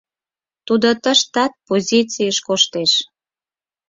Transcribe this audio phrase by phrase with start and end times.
[0.67, 2.91] —Тудо тыштат позицийыш коштеш.